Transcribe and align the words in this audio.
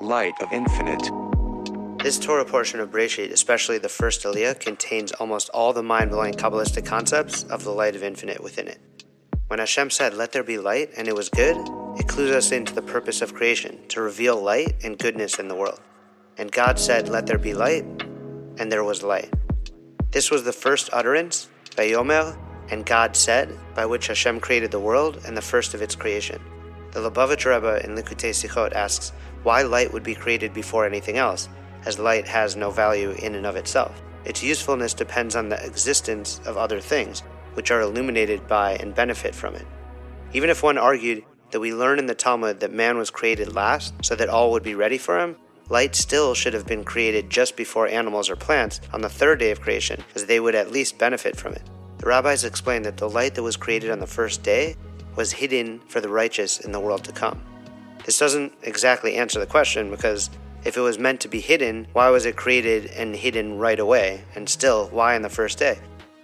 light 0.00 0.40
of 0.40 0.52
infinite. 0.52 1.10
This 2.04 2.20
Torah 2.20 2.44
portion 2.44 2.78
of 2.78 2.92
Breshit, 2.92 3.32
especially 3.32 3.78
the 3.78 3.88
first 3.88 4.22
Aliyah, 4.22 4.60
contains 4.60 5.10
almost 5.10 5.48
all 5.48 5.72
the 5.72 5.82
mind 5.82 6.12
blowing 6.12 6.34
Kabbalistic 6.34 6.86
concepts 6.86 7.42
of 7.44 7.64
the 7.64 7.72
light 7.72 7.96
of 7.96 8.04
infinite 8.04 8.40
within 8.40 8.68
it. 8.68 8.78
When 9.48 9.58
Hashem 9.58 9.90
said, 9.90 10.14
Let 10.14 10.30
there 10.30 10.44
be 10.44 10.56
light, 10.56 10.90
and 10.96 11.08
it 11.08 11.16
was 11.16 11.28
good, 11.28 11.56
it 11.98 12.06
clues 12.06 12.30
us 12.30 12.52
into 12.52 12.76
the 12.76 12.82
purpose 12.82 13.22
of 13.22 13.34
creation, 13.34 13.88
to 13.88 14.00
reveal 14.00 14.40
light 14.40 14.84
and 14.84 14.96
goodness 14.96 15.40
in 15.40 15.48
the 15.48 15.56
world. 15.56 15.80
And 16.36 16.52
God 16.52 16.78
said, 16.78 17.08
Let 17.08 17.26
there 17.26 17.38
be 17.38 17.54
light, 17.54 17.84
and 18.56 18.70
there 18.70 18.84
was 18.84 19.02
light. 19.02 19.34
This 20.12 20.30
was 20.30 20.44
the 20.44 20.52
first 20.52 20.90
utterance, 20.92 21.48
Vayomer, 21.70 22.38
and 22.70 22.86
God 22.86 23.16
said, 23.16 23.52
by 23.74 23.84
which 23.84 24.06
Hashem 24.06 24.38
created 24.38 24.70
the 24.70 24.78
world 24.78 25.22
and 25.26 25.36
the 25.36 25.42
first 25.42 25.74
of 25.74 25.82
its 25.82 25.96
creation. 25.96 26.40
The 26.92 27.00
Lubavitch 27.00 27.44
Rebbe 27.44 27.84
in 27.84 27.94
Likutei 27.94 28.30
Sichot 28.30 28.72
asks 28.72 29.12
why 29.42 29.62
light 29.62 29.92
would 29.92 30.02
be 30.02 30.14
created 30.14 30.54
before 30.54 30.86
anything 30.86 31.16
else, 31.16 31.48
as 31.84 31.98
light 31.98 32.26
has 32.26 32.56
no 32.56 32.70
value 32.70 33.10
in 33.10 33.34
and 33.34 33.46
of 33.46 33.56
itself. 33.56 34.02
Its 34.24 34.42
usefulness 34.42 34.94
depends 34.94 35.36
on 35.36 35.48
the 35.48 35.64
existence 35.64 36.40
of 36.44 36.56
other 36.56 36.80
things, 36.80 37.20
which 37.54 37.70
are 37.70 37.80
illuminated 37.80 38.46
by 38.46 38.74
and 38.76 38.94
benefit 38.94 39.34
from 39.34 39.54
it. 39.54 39.66
Even 40.32 40.50
if 40.50 40.62
one 40.62 40.78
argued 40.78 41.24
that 41.50 41.60
we 41.60 41.72
learn 41.72 41.98
in 41.98 42.06
the 42.06 42.14
Talmud 42.14 42.60
that 42.60 42.72
man 42.72 42.98
was 42.98 43.10
created 43.10 43.54
last 43.54 43.94
so 44.02 44.14
that 44.14 44.28
all 44.28 44.50
would 44.50 44.62
be 44.62 44.74
ready 44.74 44.98
for 44.98 45.18
him, 45.18 45.36
light 45.68 45.94
still 45.94 46.34
should 46.34 46.54
have 46.54 46.66
been 46.66 46.84
created 46.84 47.30
just 47.30 47.56
before 47.56 47.88
animals 47.88 48.28
or 48.28 48.36
plants 48.36 48.80
on 48.92 49.00
the 49.00 49.08
third 49.08 49.38
day 49.38 49.50
of 49.50 49.60
creation, 49.60 50.02
as 50.14 50.26
they 50.26 50.40
would 50.40 50.54
at 50.54 50.72
least 50.72 50.98
benefit 50.98 51.36
from 51.36 51.52
it. 51.52 51.62
The 51.98 52.06
rabbis 52.06 52.44
explain 52.44 52.82
that 52.82 52.96
the 52.96 53.08
light 53.08 53.34
that 53.34 53.42
was 53.42 53.56
created 53.56 53.90
on 53.90 53.98
the 53.98 54.06
first 54.06 54.42
day 54.42 54.76
was 55.18 55.32
hidden 55.32 55.80
for 55.88 56.00
the 56.00 56.08
righteous 56.08 56.60
in 56.60 56.70
the 56.70 56.78
world 56.78 57.02
to 57.02 57.10
come. 57.10 57.42
This 58.04 58.20
doesn't 58.20 58.52
exactly 58.62 59.16
answer 59.16 59.40
the 59.40 59.46
question 59.46 59.90
because 59.90 60.30
if 60.64 60.76
it 60.76 60.80
was 60.80 60.96
meant 60.96 61.20
to 61.22 61.28
be 61.28 61.40
hidden, 61.40 61.88
why 61.92 62.08
was 62.08 62.24
it 62.24 62.36
created 62.36 62.86
and 62.92 63.16
hidden 63.16 63.58
right 63.58 63.80
away? 63.80 64.22
And 64.36 64.48
still, 64.48 64.86
why 64.90 65.16
in 65.16 65.22
the 65.22 65.28
first 65.28 65.58
day? 65.58 65.80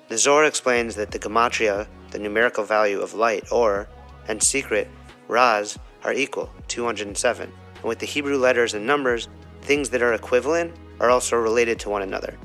The 0.07 0.17
Zohar 0.17 0.45
explains 0.45 0.95
that 0.95 1.11
the 1.11 1.19
gematria, 1.19 1.89
the 2.13 2.21
numerical 2.21 2.63
value 2.63 3.01
of 3.01 3.15
light, 3.15 3.51
or, 3.51 3.89
and 4.29 4.41
secret, 4.41 4.89
Raz, 5.27 5.77
are 6.05 6.13
equal, 6.13 6.49
207. 6.69 7.53
And 7.75 7.85
with 7.85 7.99
the 7.99 8.07
Hebrew 8.07 8.39
letters 8.39 8.75
and 8.75 8.87
numbers, 8.87 9.29
things 9.63 9.89
that 9.91 10.03
are 10.03 10.15
equivalent 10.15 10.73
are 11.01 11.11
also 11.11 11.35
related 11.35 11.81
to 11.81 11.91
one 11.91 12.03
another. 12.03 12.39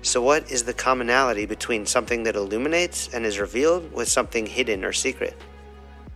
So, 0.00 0.22
what 0.22 0.50
is 0.50 0.64
the 0.64 0.72
commonality 0.72 1.44
between 1.44 1.84
something 1.84 2.22
that 2.22 2.34
illuminates 2.34 3.12
and 3.12 3.26
is 3.26 3.38
revealed 3.38 3.92
with 3.92 4.08
something 4.08 4.46
hidden 4.46 4.86
or 4.86 4.94
secret? 4.94 5.36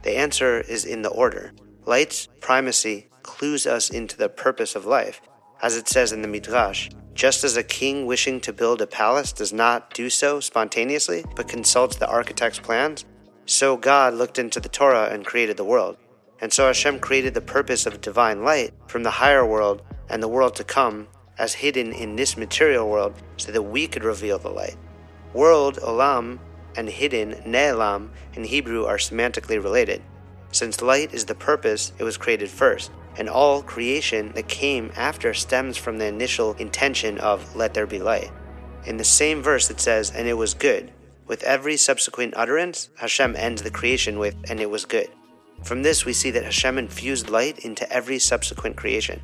The 0.06 0.16
answer 0.16 0.60
is 0.60 0.84
in 0.84 1.02
the 1.02 1.08
order. 1.08 1.52
Light's 1.84 2.28
primacy 2.40 3.08
clues 3.24 3.66
us 3.66 3.90
into 3.90 4.16
the 4.16 4.28
purpose 4.28 4.76
of 4.76 4.86
life. 4.86 5.20
As 5.60 5.76
it 5.76 5.88
says 5.88 6.12
in 6.12 6.22
the 6.22 6.28
Midrash, 6.28 6.90
just 7.14 7.42
as 7.42 7.56
a 7.56 7.64
king 7.64 8.06
wishing 8.06 8.40
to 8.42 8.52
build 8.52 8.80
a 8.80 8.86
palace 8.86 9.32
does 9.32 9.52
not 9.52 9.92
do 9.94 10.08
so 10.08 10.38
spontaneously, 10.38 11.24
but 11.34 11.48
consults 11.48 11.96
the 11.96 12.08
architect's 12.08 12.60
plans, 12.60 13.04
so 13.46 13.76
God 13.76 14.14
looked 14.14 14.38
into 14.38 14.60
the 14.60 14.68
Torah 14.68 15.08
and 15.10 15.26
created 15.26 15.56
the 15.56 15.64
world. 15.64 15.96
And 16.40 16.52
so 16.52 16.68
Hashem 16.68 17.00
created 17.00 17.34
the 17.34 17.40
purpose 17.40 17.84
of 17.84 18.00
divine 18.00 18.44
light 18.44 18.74
from 18.86 19.02
the 19.02 19.10
higher 19.10 19.44
world 19.44 19.82
and 20.08 20.22
the 20.22 20.28
world 20.28 20.54
to 20.54 20.62
come 20.62 21.08
as 21.36 21.52
hidden 21.52 21.92
in 21.92 22.14
this 22.14 22.36
material 22.36 22.88
world 22.88 23.20
so 23.38 23.50
that 23.50 23.62
we 23.62 23.88
could 23.88 24.04
reveal 24.04 24.38
the 24.38 24.50
light. 24.50 24.76
World, 25.34 25.78
olam, 25.78 26.38
and 26.76 26.88
hidden, 26.88 27.34
ne'elam, 27.46 28.10
in 28.34 28.44
Hebrew 28.44 28.84
are 28.84 28.98
semantically 28.98 29.62
related. 29.62 30.02
Since 30.52 30.82
light 30.82 31.12
is 31.12 31.24
the 31.24 31.34
purpose, 31.34 31.92
it 31.98 32.04
was 32.04 32.16
created 32.16 32.50
first, 32.50 32.90
and 33.18 33.28
all 33.28 33.62
creation 33.62 34.32
that 34.32 34.48
came 34.48 34.92
after 34.96 35.34
stems 35.34 35.76
from 35.76 35.98
the 35.98 36.06
initial 36.06 36.54
intention 36.54 37.18
of 37.18 37.56
let 37.56 37.74
there 37.74 37.86
be 37.86 37.98
light. 37.98 38.30
In 38.84 38.96
the 38.96 39.04
same 39.04 39.42
verse 39.42 39.70
it 39.70 39.80
says, 39.80 40.10
and 40.10 40.28
it 40.28 40.34
was 40.34 40.54
good. 40.54 40.92
With 41.26 41.42
every 41.42 41.76
subsequent 41.76 42.34
utterance, 42.36 42.88
Hashem 42.98 43.34
ends 43.36 43.62
the 43.62 43.70
creation 43.70 44.18
with, 44.18 44.36
and 44.48 44.60
it 44.60 44.70
was 44.70 44.84
good. 44.84 45.08
From 45.64 45.82
this, 45.82 46.04
we 46.04 46.12
see 46.12 46.30
that 46.30 46.44
Hashem 46.44 46.78
infused 46.78 47.30
light 47.30 47.58
into 47.60 47.90
every 47.92 48.18
subsequent 48.18 48.76
creation. 48.76 49.20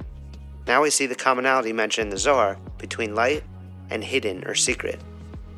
Now 0.67 0.83
we 0.83 0.91
see 0.91 1.07
the 1.07 1.15
commonality 1.15 1.73
mentioned 1.73 2.07
in 2.07 2.11
the 2.11 2.19
Zohar 2.19 2.59
between 2.79 3.15
light 3.15 3.45
and 3.91 4.03
hidden 4.03 4.45
or 4.45 4.55
secret. 4.55 5.01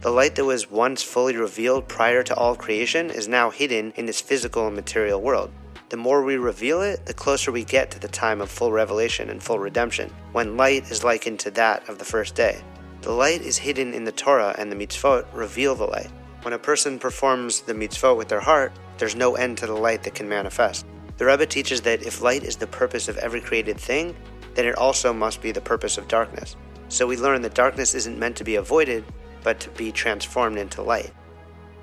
The 0.05 0.11
light 0.11 0.35
that 0.35 0.45
was 0.45 0.71
once 0.71 1.03
fully 1.03 1.35
revealed 1.35 1.89
prior 1.89 2.23
to 2.25 2.37
all 2.37 2.57
creation 2.57 3.09
is 3.09 3.27
now 3.27 3.49
hidden 3.49 3.91
in 3.97 4.05
this 4.05 4.21
physical 4.21 4.67
and 4.67 4.77
material 4.77 5.19
world. 5.19 5.51
The 5.89 5.97
more 5.97 6.23
we 6.23 6.37
reveal 6.37 6.83
it, 6.83 7.07
the 7.07 7.15
closer 7.15 7.51
we 7.51 7.65
get 7.65 7.91
to 7.93 7.99
the 7.99 8.09
time 8.09 8.43
of 8.43 8.51
full 8.51 8.71
revelation 8.71 9.31
and 9.31 9.43
full 9.43 9.59
redemption, 9.59 10.13
when 10.33 10.59
light 10.59 10.91
is 10.91 11.05
likened 11.05 11.41
to 11.41 11.51
that 11.53 11.89
of 11.89 11.99
the 11.99 12.05
first 12.05 12.35
day. 12.35 12.61
The 13.01 13.13
light 13.13 13.41
is 13.41 13.57
hidden 13.57 13.95
in 13.95 14.05
the 14.05 14.13
Torah, 14.13 14.55
and 14.59 14.71
the 14.71 14.77
mitzvot 14.77 15.25
reveal 15.33 15.75
the 15.75 15.87
light. 15.87 16.11
When 16.43 16.53
a 16.53 16.59
person 16.59 16.99
performs 16.99 17.63
the 17.63 17.73
mitzvot 17.73 18.19
with 18.19 18.29
their 18.29 18.41
heart, 18.41 18.73
there's 18.99 19.17
no 19.17 19.37
end 19.37 19.57
to 19.59 19.67
the 19.67 19.73
light 19.73 20.03
that 20.03 20.15
can 20.15 20.29
manifest. 20.29 20.85
The 21.17 21.25
Rebbe 21.25 21.47
teaches 21.47 21.81
that 21.81 22.03
if 22.03 22.21
light 22.21 22.43
is 22.43 22.57
the 22.57 22.67
purpose 22.67 23.09
of 23.09 23.17
every 23.17 23.41
created 23.41 23.81
thing, 23.81 24.15
then 24.55 24.67
it 24.67 24.77
also 24.77 25.15
must 25.15 25.41
be 25.41 25.51
the 25.51 25.63
purpose 25.63 25.97
of 25.97 26.09
darkness. 26.09 26.57
So 26.91 27.07
we 27.07 27.17
learn 27.17 27.41
that 27.41 27.55
darkness 27.55 27.95
isn't 27.95 28.19
meant 28.19 28.37
to 28.37 28.45
be 28.45 28.57
avoided, 28.57 29.03
but 29.45 29.61
to 29.61 29.71
be 29.71 29.93
transformed 29.93 30.59
into 30.59 30.83
light. 30.83 31.13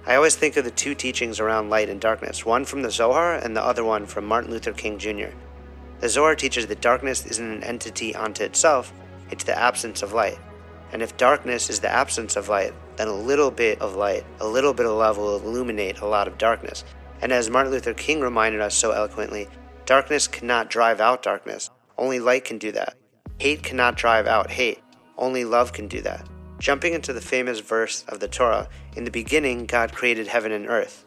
I 0.05 0.16
always 0.16 0.35
think 0.35 0.57
of 0.57 0.66
the 0.66 0.72
two 0.72 0.95
teachings 0.95 1.39
around 1.39 1.69
light 1.69 1.88
and 1.88 2.01
darkness, 2.01 2.45
one 2.45 2.66
from 2.66 2.81
the 2.81 2.91
Zohar 2.91 3.35
and 3.35 3.55
the 3.55 3.63
other 3.63 3.85
one 3.85 4.05
from 4.05 4.25
Martin 4.25 4.51
Luther 4.51 4.73
King 4.73 4.97
Jr. 4.97 5.29
The 5.99 6.09
Zohar 6.09 6.35
teaches 6.35 6.66
that 6.67 6.81
darkness 6.81 7.25
isn't 7.27 7.51
an 7.51 7.63
entity 7.63 8.13
unto 8.16 8.44
itself, 8.44 8.91
it's 9.29 9.44
the 9.44 9.57
absence 9.57 10.01
of 10.01 10.11
light. 10.11 10.39
And 10.91 11.03
if 11.03 11.16
darkness 11.16 11.69
is 11.69 11.79
the 11.79 11.89
absence 11.89 12.35
of 12.35 12.49
light, 12.49 12.73
then 12.97 13.07
a 13.07 13.13
little 13.13 13.51
bit 13.51 13.79
of 13.79 13.95
light, 13.95 14.25
a 14.39 14.47
little 14.47 14.73
bit 14.73 14.88
of 14.88 14.93
love 14.93 15.17
will 15.17 15.38
illuminate 15.38 15.99
a 15.99 16.07
lot 16.07 16.28
of 16.28 16.39
darkness. 16.39 16.83
And 17.22 17.31
as 17.31 17.51
Martin 17.51 17.72
Luther 17.72 17.93
King 17.93 18.19
reminded 18.19 18.59
us 18.59 18.75
so 18.75 18.91
eloquently, 18.91 19.47
darkness 19.85 20.28
cannot 20.28 20.72
drive 20.72 20.99
out 20.99 21.22
darkness. 21.22 21.69
Only 21.97 22.19
light 22.19 22.43
can 22.43 22.57
do 22.57 22.72
that. 22.72 22.95
Hate 23.38 23.61
cannot 23.61 23.95
drive 23.95 24.25
out 24.25 24.49
hate. 24.49 24.79
Only 25.17 25.45
love 25.45 25.72
can 25.72 25.88
do 25.88 26.01
that. 26.01 26.28
Jumping 26.61 26.94
into 26.94 27.11
the 27.11 27.22
famous 27.22 27.59
verse 27.59 28.05
of 28.07 28.19
the 28.19 28.27
Torah, 28.27 28.69
in 28.95 29.03
the 29.03 29.09
beginning 29.09 29.66
God 29.66 29.94
created 29.94 30.27
heaven 30.27 30.51
and 30.51 30.67
earth. 30.67 31.03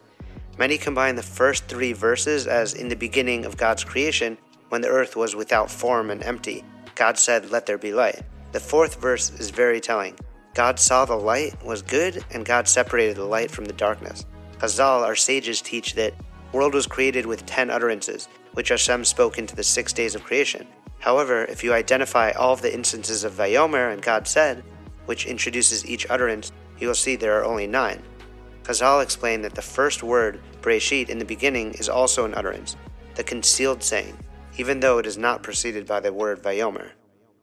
Many 0.57 0.77
combine 0.77 1.15
the 1.15 1.23
first 1.23 1.63
three 1.69 1.93
verses 1.93 2.45
as 2.45 2.73
in 2.73 2.89
the 2.89 2.95
beginning 2.97 3.45
of 3.45 3.55
God's 3.55 3.85
creation, 3.85 4.37
when 4.67 4.81
the 4.81 4.89
earth 4.89 5.15
was 5.15 5.33
without 5.33 5.71
form 5.71 6.11
and 6.11 6.21
empty. 6.23 6.65
God 6.95 7.17
said, 7.17 7.51
Let 7.51 7.67
there 7.67 7.77
be 7.77 7.93
light. 7.93 8.23
The 8.51 8.59
fourth 8.59 8.99
verse 8.99 9.29
is 9.39 9.49
very 9.49 9.79
telling. 9.79 10.19
God 10.55 10.77
saw 10.77 11.05
the 11.05 11.15
light 11.15 11.55
was 11.63 11.81
good, 11.81 12.21
and 12.31 12.45
God 12.45 12.67
separated 12.67 13.15
the 13.15 13.23
light 13.23 13.49
from 13.49 13.63
the 13.63 13.71
darkness. 13.71 14.25
Chazal, 14.59 15.03
our 15.03 15.15
sages, 15.15 15.61
teach 15.61 15.93
that 15.93 16.15
world 16.51 16.73
was 16.73 16.85
created 16.85 17.25
with 17.25 17.45
ten 17.45 17.69
utterances, 17.69 18.27
which 18.55 18.67
Hashem 18.67 19.05
spoke 19.05 19.37
into 19.37 19.55
the 19.55 19.63
six 19.63 19.93
days 19.93 20.15
of 20.15 20.23
creation. 20.25 20.67
However, 20.99 21.45
if 21.45 21.63
you 21.63 21.71
identify 21.71 22.31
all 22.31 22.51
of 22.51 22.61
the 22.61 22.73
instances 22.73 23.23
of 23.23 23.31
Vayomer 23.31 23.93
and 23.93 24.01
God 24.01 24.27
said, 24.27 24.61
which 25.05 25.25
introduces 25.25 25.85
each 25.85 26.07
utterance, 26.09 26.51
you 26.79 26.87
will 26.87 26.95
see 26.95 27.15
there 27.15 27.39
are 27.39 27.45
only 27.45 27.67
nine. 27.67 28.01
Chazal 28.63 29.03
explained 29.03 29.43
that 29.45 29.55
the 29.55 29.61
first 29.61 30.03
word, 30.03 30.41
Breshit, 30.61 31.09
in 31.09 31.19
the 31.19 31.25
beginning 31.25 31.73
is 31.73 31.87
also 31.87 32.25
an 32.25 32.33
utterance, 32.33 32.75
the 33.15 33.23
concealed 33.23 33.83
saying, 33.83 34.17
even 34.57 34.79
though 34.79 34.97
it 34.97 35.05
is 35.05 35.17
not 35.17 35.43
preceded 35.43 35.85
by 35.85 35.99
the 35.99 36.11
word 36.11 36.41
Vayomer. 36.41 36.91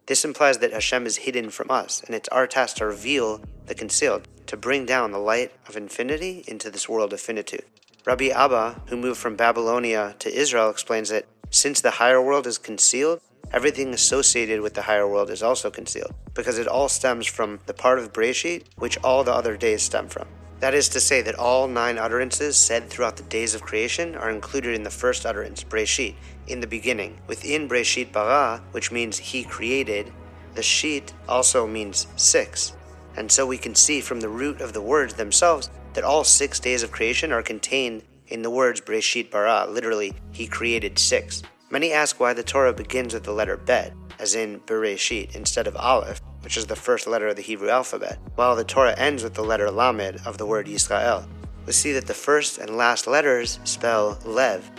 This 0.07 0.25
implies 0.25 0.59
that 0.59 0.73
Hashem 0.73 1.07
is 1.07 1.19
hidden 1.19 1.51
from 1.51 1.71
us, 1.71 2.03
and 2.05 2.15
it's 2.15 2.29
our 2.31 2.47
task 2.49 2.77
to 2.77 2.87
reveal 2.87 3.41
the 3.67 3.75
concealed, 3.75 4.27
to 4.47 4.57
bring 4.57 4.85
down 4.85 5.13
the 5.13 5.19
light 5.19 5.53
of 5.69 5.77
infinity 5.77 6.45
into 6.49 6.71
this 6.71 6.89
world 6.89 7.13
of 7.13 7.21
finitude. 7.21 7.65
Rabbi 8.05 8.29
Abba, 8.29 8.83
who 8.87 8.97
moved 8.97 9.21
from 9.21 9.37
Babylonia 9.37 10.17
to 10.19 10.35
Israel, 10.35 10.71
explains 10.71 11.09
that 11.11 11.27
since 11.51 11.81
the 11.81 11.93
higher 11.93 12.21
world 12.21 12.49
is 12.49 12.59
concealed, 12.59 13.21
everything 13.51 13.93
associated 13.93 14.61
with 14.61 14.75
the 14.75 14.83
higher 14.83 15.09
world 15.09 15.31
is 15.31 15.43
also 15.43 15.71
concealed, 15.71 16.15
because 16.35 16.59
it 16.59 16.69
all 16.69 16.89
stems 16.89 17.27
from 17.27 17.61
the 17.67 17.75
part 17.75 17.99
of 17.99 18.13
Breshit 18.13 18.65
which 18.77 18.99
all 18.99 19.25
the 19.25 19.33
other 19.33 19.57
days 19.57 19.83
stem 19.83 20.09
from. 20.09 20.27
That 20.61 20.75
is 20.75 20.89
to 20.91 21.01
say 21.01 21.23
that 21.23 21.35
all 21.35 21.67
nine 21.67 21.99
utterances 21.99 22.57
said 22.57 22.89
throughout 22.89 23.17
the 23.17 23.25
days 23.25 23.55
of 23.55 23.63
creation 23.63 24.15
are 24.15 24.31
included 24.31 24.77
in 24.77 24.85
the 24.85 24.91
first 24.91 25.27
utterance, 25.27 25.65
Breshit, 25.65 26.15
in 26.47 26.61
the 26.61 26.69
beginning. 26.69 27.19
Within 27.27 27.69
Breshit 27.69 28.13
bara, 28.13 28.63
which 28.71 28.93
means 28.93 29.19
he 29.19 29.43
created, 29.43 30.13
the 30.55 30.63
sheet 30.63 31.13
also 31.29 31.67
means 31.67 32.07
six. 32.17 32.75
And 33.17 33.31
so 33.31 33.45
we 33.45 33.59
can 33.59 33.75
see 33.75 34.01
from 34.01 34.21
the 34.21 34.29
root 34.29 34.61
of 34.61 34.73
the 34.73 34.81
words 34.81 35.15
themselves 35.15 35.69
that 35.95 36.05
all 36.05 36.23
six 36.23 36.61
days 36.61 36.83
of 36.83 36.93
creation 36.93 37.33
are 37.33 37.43
contained 37.43 38.05
in 38.29 38.43
the 38.43 38.51
words 38.51 38.81
Breshit 38.81 39.31
bara, 39.31 39.67
literally, 39.69 40.15
he 40.31 40.47
created 40.47 40.99
six. 40.99 41.43
Many 41.73 41.91
ask 41.91 42.21
why 42.21 42.35
the 42.35 42.43
Torah 42.43 42.75
begins 42.75 43.15
with 43.15 43.23
the 43.23 43.33
letter 43.33 43.57
Bet, 43.57 43.95
as 44.19 44.35
in 44.35 44.61
Bereshit, 44.61 45.35
instead 45.35 45.67
of 45.67 45.75
Aleph, 45.75 46.21
which 46.43 46.59
is 46.59 46.67
the 46.67 46.77
first 46.77 47.07
letter 47.07 47.29
of 47.29 47.37
the 47.37 47.41
Hebrew 47.41 47.71
alphabet, 47.71 48.19
while 48.35 48.55
the 48.55 48.63
Torah 48.63 48.95
ends 48.99 49.23
with 49.23 49.33
the 49.33 49.43
letter 49.43 49.71
Lamed 49.71 50.21
of 50.27 50.37
the 50.37 50.45
word 50.45 50.67
Yisrael. 50.67 51.27
We 51.65 51.73
see 51.73 51.93
that 51.93 52.07
the 52.07 52.13
first 52.13 52.59
and 52.59 52.77
last 52.77 53.07
letters 53.07 53.59
spell 53.65 54.19
Lev, 54.27 54.71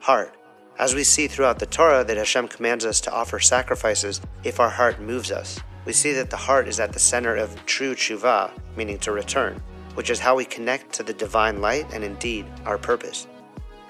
heart, 0.00 0.36
As 0.78 0.94
we 0.94 1.04
see 1.04 1.26
throughout 1.26 1.58
the 1.58 1.64
Torah 1.64 2.04
that 2.04 2.18
Hashem 2.18 2.48
commands 2.48 2.84
us 2.84 3.00
to 3.02 3.12
offer 3.12 3.40
sacrifices 3.40 4.20
if 4.44 4.60
our 4.60 4.68
heart 4.68 5.00
moves 5.00 5.32
us, 5.32 5.58
we 5.86 5.94
see 5.94 6.12
that 6.12 6.28
the 6.28 6.36
heart 6.36 6.68
is 6.68 6.80
at 6.80 6.92
the 6.92 6.98
center 6.98 7.34
of 7.34 7.64
true 7.64 7.94
tshuva, 7.94 8.50
meaning 8.76 8.98
to 8.98 9.12
return, 9.12 9.62
which 9.94 10.10
is 10.10 10.20
how 10.20 10.36
we 10.36 10.44
connect 10.44 10.92
to 10.92 11.02
the 11.02 11.14
divine 11.14 11.62
light 11.62 11.86
and 11.94 12.04
indeed 12.04 12.44
our 12.66 12.76
purpose. 12.76 13.26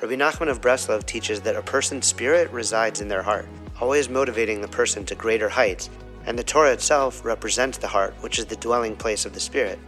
Rabbi 0.02 0.16
Nachman 0.16 0.48
of 0.48 0.60
Breslov 0.60 1.06
teaches 1.06 1.42
that 1.42 1.54
a 1.54 1.62
person's 1.62 2.08
spirit 2.08 2.50
resides 2.50 3.00
in 3.00 3.06
their 3.06 3.22
heart, 3.22 3.46
always 3.80 4.08
motivating 4.08 4.60
the 4.60 4.66
person 4.66 5.04
to 5.04 5.14
greater 5.14 5.48
heights, 5.48 5.90
and 6.26 6.36
the 6.36 6.42
Torah 6.42 6.72
itself 6.72 7.24
represents 7.24 7.78
the 7.78 7.86
heart, 7.86 8.12
which 8.18 8.40
is 8.40 8.46
the 8.46 8.56
dwelling 8.56 8.96
place 8.96 9.24
of 9.24 9.32
the 9.32 9.38
spirit. 9.38 9.78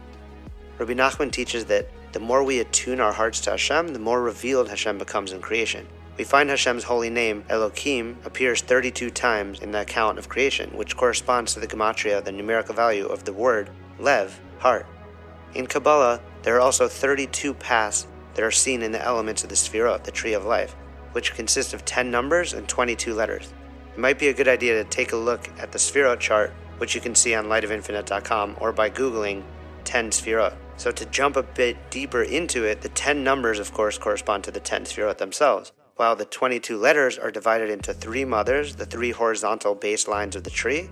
Rabbi 0.77 0.93
Nachman 0.93 1.33
teaches 1.33 1.65
that 1.65 1.89
the 2.13 2.21
more 2.21 2.45
we 2.45 2.61
attune 2.61 3.01
our 3.01 3.11
hearts 3.11 3.41
to 3.41 3.49
Hashem, 3.49 3.89
the 3.89 3.99
more 3.99 4.21
revealed 4.21 4.69
Hashem 4.69 4.97
becomes 4.97 5.33
in 5.33 5.41
creation. 5.41 5.85
We 6.17 6.23
find 6.23 6.49
Hashem's 6.49 6.85
holy 6.85 7.09
name, 7.09 7.43
Elohim, 7.49 8.17
appears 8.23 8.61
32 8.61 9.09
times 9.09 9.59
in 9.59 9.71
the 9.71 9.81
account 9.81 10.17
of 10.17 10.29
creation, 10.29 10.69
which 10.77 10.95
corresponds 10.95 11.53
to 11.55 11.59
the 11.59 11.67
gematria, 11.67 12.23
the 12.23 12.31
numerical 12.31 12.73
value 12.73 13.07
of 13.07 13.25
the 13.25 13.33
word 13.33 13.69
lev, 13.99 14.39
heart. 14.59 14.85
In 15.55 15.67
Kabbalah, 15.67 16.21
there 16.43 16.55
are 16.55 16.61
also 16.61 16.87
32 16.87 17.53
paths 17.53 18.07
that 18.35 18.43
are 18.43 18.51
seen 18.51 18.81
in 18.81 18.91
the 18.91 19.03
elements 19.03 19.43
of 19.43 19.49
the 19.49 19.55
Sefirot, 19.55 20.03
the 20.03 20.11
tree 20.11 20.33
of 20.33 20.45
life, 20.45 20.73
which 21.13 21.33
consists 21.33 21.73
of 21.73 21.85
10 21.85 22.11
numbers 22.11 22.53
and 22.53 22.67
22 22.67 23.13
letters. 23.13 23.53
It 23.93 23.99
might 23.99 24.19
be 24.19 24.27
a 24.27 24.33
good 24.33 24.47
idea 24.47 24.83
to 24.83 24.89
take 24.89 25.13
a 25.13 25.17
look 25.17 25.49
at 25.57 25.71
the 25.71 25.79
Sefirot 25.79 26.19
chart, 26.19 26.53
which 26.77 26.93
you 26.93 27.01
can 27.01 27.15
see 27.15 27.33
on 27.33 27.45
lightofinfinite.com 27.45 28.57
or 28.59 28.71
by 28.71 28.89
Googling 28.89 29.43
10 29.85 30.11
Sefirot. 30.11 30.55
So, 30.77 30.91
to 30.91 31.05
jump 31.05 31.37
a 31.37 31.43
bit 31.43 31.77
deeper 31.89 32.23
into 32.23 32.65
it, 32.65 32.81
the 32.81 32.89
10 32.89 33.23
numbers, 33.23 33.59
of 33.59 33.71
course, 33.73 33.97
correspond 33.97 34.43
to 34.43 34.51
the 34.51 34.59
10 34.59 34.83
Sefirot 34.83 35.17
themselves 35.17 35.71
while 35.95 36.15
the 36.15 36.25
22 36.25 36.77
letters 36.77 37.17
are 37.17 37.31
divided 37.31 37.69
into 37.69 37.93
three 37.93 38.25
mothers, 38.25 38.75
the 38.75 38.85
three 38.85 39.11
horizontal 39.11 39.75
base 39.75 40.07
lines 40.07 40.35
of 40.35 40.43
the 40.43 40.49
tree, 40.49 40.89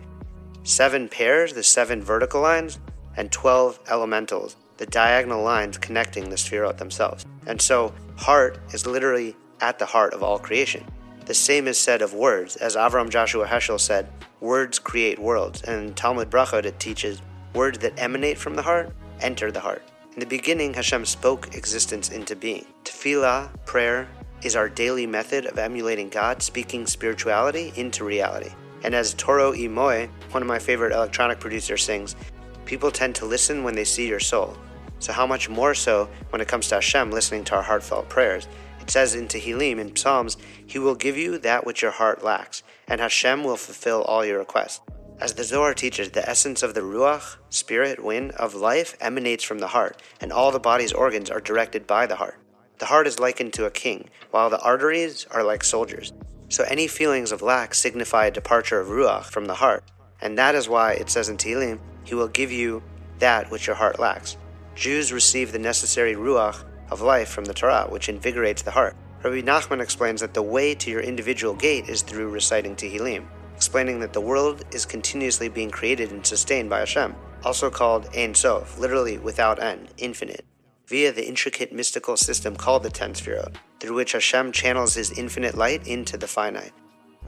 seven 0.63 1.09
pairs, 1.09 1.53
the 1.53 1.63
seven 1.63 2.01
vertical 2.01 2.41
lines, 2.41 2.79
and 3.17 3.31
12 3.31 3.79
elementals, 3.89 4.55
the 4.77 4.85
diagonal 4.85 5.43
lines 5.43 5.77
connecting 5.77 6.29
the 6.29 6.35
sefirot 6.35 6.77
themselves. 6.77 7.25
And 7.47 7.61
so, 7.61 7.93
heart 8.15 8.59
is 8.73 8.85
literally 8.85 9.35
at 9.61 9.79
the 9.79 9.85
heart 9.85 10.13
of 10.13 10.23
all 10.23 10.39
creation. 10.39 10.83
The 11.25 11.33
same 11.33 11.67
is 11.67 11.77
said 11.77 12.01
of 12.01 12.13
words, 12.13 12.57
as 12.57 12.75
Avram 12.75 13.09
Joshua 13.09 13.47
Heschel 13.47 13.79
said, 13.79 14.09
words 14.41 14.77
create 14.77 15.19
worlds. 15.19 15.61
And 15.61 15.87
in 15.87 15.93
Talmud 15.93 16.29
Brachot 16.29 16.65
it 16.65 16.79
teaches, 16.79 17.21
words 17.53 17.79
that 17.79 17.97
emanate 17.97 18.37
from 18.37 18.55
the 18.55 18.61
heart 18.61 18.93
enter 19.21 19.51
the 19.51 19.61
heart. 19.61 19.81
In 20.13 20.19
the 20.19 20.25
beginning, 20.25 20.73
Hashem 20.73 21.05
spoke 21.05 21.55
existence 21.55 22.09
into 22.09 22.35
being. 22.35 22.65
Tefillah, 22.83 23.49
prayer, 23.65 24.07
is 24.43 24.55
our 24.55 24.67
daily 24.67 25.07
method 25.07 25.45
of 25.45 25.57
emulating 25.57 26.09
God, 26.09 26.43
speaking 26.43 26.85
spirituality 26.85 27.71
into 27.75 28.03
reality. 28.03 28.51
And 28.83 28.93
as 28.93 29.13
Toro 29.13 29.51
y 29.51 29.67
Moi, 29.67 30.07
one 30.31 30.43
of 30.43 30.47
my 30.47 30.59
favorite 30.59 30.91
electronic 30.91 31.39
producers, 31.39 31.83
sings, 31.83 32.17
people 32.65 32.91
tend 32.91 33.15
to 33.15 33.25
listen 33.25 33.63
when 33.63 33.75
they 33.75 33.83
see 33.83 34.07
your 34.07 34.19
soul. 34.19 34.57
So, 34.99 35.11
how 35.11 35.27
much 35.27 35.49
more 35.49 35.73
so 35.73 36.09
when 36.29 36.41
it 36.41 36.47
comes 36.47 36.67
to 36.69 36.75
Hashem 36.75 37.11
listening 37.11 37.43
to 37.45 37.55
our 37.55 37.61
heartfelt 37.61 38.09
prayers? 38.09 38.47
It 38.81 38.89
says 38.89 39.15
in 39.15 39.27
Tehillim, 39.27 39.79
in 39.79 39.95
Psalms, 39.95 40.37
He 40.65 40.79
will 40.79 40.95
give 40.95 41.17
you 41.17 41.37
that 41.39 41.65
which 41.65 41.81
your 41.81 41.91
heart 41.91 42.23
lacks, 42.23 42.63
and 42.87 42.99
Hashem 42.99 43.43
will 43.43 43.57
fulfill 43.57 44.01
all 44.03 44.25
your 44.25 44.39
requests. 44.39 44.81
As 45.19 45.33
the 45.33 45.43
Zohar 45.43 45.73
teaches, 45.73 46.09
the 46.09 46.27
essence 46.27 46.63
of 46.63 46.73
the 46.73 46.81
Ruach, 46.81 47.37
spirit, 47.49 48.03
wind, 48.03 48.31
of 48.31 48.55
life 48.55 48.97
emanates 48.99 49.43
from 49.43 49.59
the 49.59 49.67
heart, 49.67 50.01
and 50.19 50.33
all 50.33 50.51
the 50.51 50.59
body's 50.59 50.91
organs 50.91 51.29
are 51.29 51.39
directed 51.39 51.87
by 51.87 52.05
the 52.05 52.15
heart. 52.15 52.39
The 52.79 52.87
heart 52.87 53.07
is 53.07 53.19
likened 53.19 53.53
to 53.53 53.65
a 53.65 53.71
king, 53.71 54.09
while 54.31 54.49
the 54.49 54.61
arteries 54.61 55.25
are 55.31 55.43
like 55.43 55.63
soldiers. 55.63 56.11
So 56.49 56.65
any 56.65 56.87
feelings 56.87 57.31
of 57.31 57.41
lack 57.41 57.73
signify 57.73 58.25
a 58.25 58.31
departure 58.31 58.79
of 58.79 58.89
Ruach 58.89 59.25
from 59.25 59.45
the 59.45 59.55
heart, 59.55 59.85
and 60.21 60.37
that 60.37 60.55
is 60.55 60.67
why 60.67 60.93
it 60.93 61.09
says 61.09 61.29
in 61.29 61.37
Tehillim, 61.37 61.79
He 62.03 62.15
will 62.15 62.27
give 62.27 62.51
you 62.51 62.83
that 63.19 63.49
which 63.51 63.67
your 63.67 63.75
heart 63.75 63.99
lacks. 63.99 64.37
Jews 64.75 65.13
receive 65.13 65.51
the 65.51 65.59
necessary 65.59 66.15
Ruach 66.15 66.63
of 66.89 67.01
life 67.01 67.29
from 67.29 67.45
the 67.45 67.53
Torah, 67.53 67.87
which 67.89 68.09
invigorates 68.09 68.61
the 68.61 68.71
heart. 68.71 68.95
Rabbi 69.23 69.41
Nachman 69.41 69.81
explains 69.81 70.21
that 70.21 70.33
the 70.33 70.41
way 70.41 70.75
to 70.75 70.91
your 70.91 71.01
individual 71.01 71.53
gate 71.53 71.87
is 71.87 72.01
through 72.01 72.29
reciting 72.29 72.75
Tehillim, 72.75 73.25
explaining 73.55 73.99
that 74.01 74.13
the 74.13 74.21
world 74.21 74.65
is 74.71 74.85
continuously 74.85 75.47
being 75.47 75.71
created 75.71 76.11
and 76.11 76.25
sustained 76.25 76.69
by 76.69 76.79
Hashem, 76.79 77.15
also 77.43 77.69
called 77.69 78.09
Ein 78.15 78.35
Sof, 78.35 78.77
literally 78.77 79.17
without 79.17 79.61
end, 79.61 79.89
infinite 79.97 80.45
via 80.87 81.11
the 81.11 81.27
intricate 81.27 81.73
mystical 81.73 82.17
system 82.17 82.55
called 82.55 82.83
the 82.83 82.89
Ten 82.89 83.13
through 83.13 83.95
which 83.95 84.11
Hashem 84.11 84.51
channels 84.51 84.93
his 84.93 85.17
infinite 85.17 85.55
light 85.55 85.87
into 85.87 86.17
the 86.17 86.27
finite. 86.27 86.73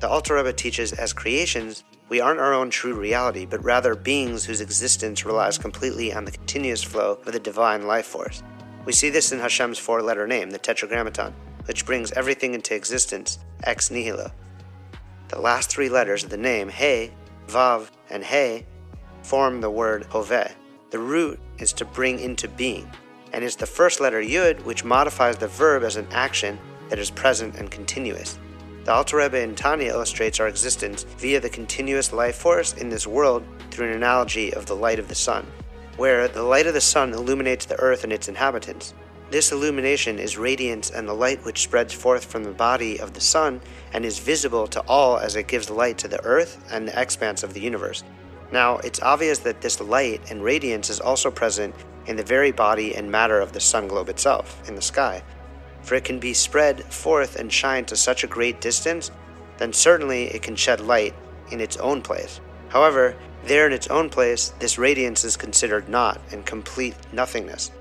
The 0.01 0.09
Alter 0.09 0.35
Rebbe 0.35 0.51
teaches 0.51 0.91
as 0.91 1.13
creations, 1.13 1.83
we 2.09 2.19
aren't 2.19 2.41
our 2.41 2.53
own 2.53 2.69
true 2.69 2.93
reality, 2.93 3.45
but 3.45 3.63
rather 3.63 3.95
beings 3.95 4.43
whose 4.43 4.59
existence 4.59 5.25
relies 5.25 5.57
completely 5.57 6.13
on 6.13 6.25
the 6.25 6.31
continuous 6.31 6.83
flow 6.83 7.19
of 7.25 7.31
the 7.31 7.39
divine 7.39 7.87
life 7.87 8.05
force. 8.05 8.43
We 8.85 8.91
see 8.91 9.09
this 9.09 9.31
in 9.31 9.39
Hashem's 9.39 9.79
four 9.79 10.01
letter 10.01 10.27
name, 10.27 10.51
the 10.51 10.59
Tetragrammaton, 10.59 11.33
which 11.65 11.85
brings 11.85 12.11
everything 12.11 12.53
into 12.53 12.75
existence 12.75 13.39
ex 13.63 13.89
nihilo. 13.89 14.31
The 15.29 15.39
last 15.39 15.69
three 15.69 15.89
letters 15.89 16.25
of 16.25 16.29
the 16.29 16.37
name, 16.37 16.69
He, 16.69 17.11
Vav, 17.47 17.89
and 18.09 18.23
He, 18.23 18.65
form 19.23 19.61
the 19.61 19.71
word 19.71 20.03
Hoveh. 20.09 20.51
The 20.91 20.99
root 20.99 21.39
is 21.57 21.73
to 21.73 21.85
bring 21.85 22.19
into 22.19 22.47
being, 22.49 22.91
and 23.33 23.43
is 23.43 23.55
the 23.55 23.65
first 23.65 23.99
letter 24.01 24.21
yud, 24.21 24.63
which 24.65 24.83
modifies 24.83 25.37
the 25.37 25.47
verb 25.47 25.83
as 25.83 25.95
an 25.95 26.07
action 26.11 26.59
that 26.89 26.99
is 26.99 27.09
present 27.09 27.55
and 27.55 27.71
continuous. 27.71 28.37
The 28.85 28.93
Alter 28.93 29.17
Rebbe 29.17 29.41
in 29.41 29.55
Tanya 29.55 29.89
illustrates 29.89 30.39
our 30.39 30.47
existence 30.47 31.05
via 31.17 31.39
the 31.39 31.49
continuous 31.49 32.13
life 32.13 32.35
force 32.35 32.73
in 32.73 32.89
this 32.89 33.07
world 33.07 33.43
through 33.71 33.87
an 33.87 33.95
analogy 33.95 34.53
of 34.53 34.67
the 34.67 34.75
light 34.75 34.99
of 34.99 35.07
the 35.07 35.15
sun, 35.15 35.47
where 35.97 36.27
the 36.27 36.43
light 36.43 36.67
of 36.67 36.75
the 36.75 36.81
sun 36.81 37.11
illuminates 37.11 37.65
the 37.65 37.79
earth 37.79 38.03
and 38.03 38.13
its 38.13 38.27
inhabitants. 38.27 38.93
This 39.31 39.51
illumination 39.51 40.19
is 40.19 40.37
radiance 40.37 40.91
and 40.91 41.09
the 41.09 41.15
light 41.15 41.43
which 41.43 41.63
spreads 41.63 41.95
forth 41.95 42.25
from 42.25 42.43
the 42.43 42.51
body 42.51 42.99
of 42.99 43.13
the 43.13 43.21
sun 43.21 43.59
and 43.91 44.05
is 44.05 44.19
visible 44.19 44.67
to 44.67 44.81
all 44.81 45.17
as 45.17 45.35
it 45.35 45.47
gives 45.47 45.71
light 45.71 45.97
to 45.97 46.07
the 46.07 46.23
earth 46.23 46.63
and 46.71 46.87
the 46.87 47.01
expanse 47.01 47.41
of 47.41 47.55
the 47.55 47.61
universe. 47.61 48.03
Now, 48.51 48.77
it's 48.77 49.01
obvious 49.01 49.39
that 49.39 49.61
this 49.61 49.81
light 49.81 50.29
and 50.29 50.43
radiance 50.43 50.91
is 50.91 50.99
also 50.99 51.31
present 51.31 51.73
in 52.05 52.17
the 52.17 52.23
very 52.23 52.51
body 52.51 52.95
and 52.95 53.09
matter 53.09 53.39
of 53.39 53.51
the 53.51 53.59
sun 53.59 53.87
globe 53.87 54.09
itself, 54.09 54.61
in 54.69 54.75
the 54.75 54.81
sky. 54.83 55.23
For 55.85 55.95
it 55.95 56.03
can 56.03 56.19
be 56.19 56.33
spread 56.33 56.83
forth 56.83 57.35
and 57.35 57.53
shine 57.53 57.85
to 57.85 57.95
such 57.95 58.23
a 58.23 58.27
great 58.27 58.59
distance, 58.59 59.11
then 59.57 59.71
certainly 59.71 60.25
it 60.25 60.41
can 60.41 60.55
shed 60.55 60.81
light 60.81 61.13
in 61.51 61.61
its 61.61 61.77
own 61.77 62.01
place. 62.01 62.41
However, 62.69 63.15
there 63.45 63.67
in 63.67 63.73
its 63.73 63.87
own 63.87 64.09
place, 64.09 64.49
this 64.59 64.79
radiance 64.79 65.23
is 65.23 65.37
considered 65.37 65.87
naught 65.87 66.19
and 66.31 66.43
complete 66.45 66.95
nothingness, 67.13 67.71